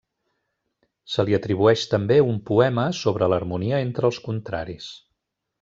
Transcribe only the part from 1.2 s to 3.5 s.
li atribueix també un poema sobre